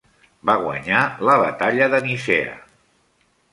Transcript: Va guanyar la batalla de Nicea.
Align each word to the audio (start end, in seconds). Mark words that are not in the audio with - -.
Va 0.49 0.55
guanyar 0.63 1.01
la 1.29 1.35
batalla 1.43 1.91
de 1.97 2.01
Nicea. 2.09 2.59